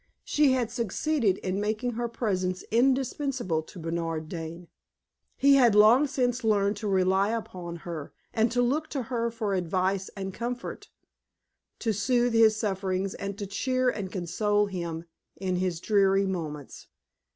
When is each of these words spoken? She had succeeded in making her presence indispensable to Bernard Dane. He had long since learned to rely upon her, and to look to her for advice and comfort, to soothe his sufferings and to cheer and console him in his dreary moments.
She 0.23 0.53
had 0.53 0.71
succeeded 0.71 1.37
in 1.43 1.61
making 1.61 1.91
her 1.91 2.07
presence 2.07 2.63
indispensable 2.71 3.61
to 3.61 3.77
Bernard 3.77 4.29
Dane. 4.29 4.67
He 5.37 5.57
had 5.57 5.75
long 5.75 6.07
since 6.07 6.43
learned 6.43 6.75
to 6.77 6.87
rely 6.87 7.29
upon 7.29 7.75
her, 7.85 8.11
and 8.33 8.51
to 8.51 8.63
look 8.63 8.87
to 8.87 9.03
her 9.03 9.29
for 9.29 9.53
advice 9.53 10.09
and 10.17 10.33
comfort, 10.33 10.89
to 11.77 11.93
soothe 11.93 12.33
his 12.33 12.55
sufferings 12.55 13.13
and 13.13 13.37
to 13.37 13.45
cheer 13.45 13.89
and 13.91 14.11
console 14.11 14.65
him 14.65 15.05
in 15.37 15.57
his 15.57 15.79
dreary 15.79 16.25
moments. 16.25 16.87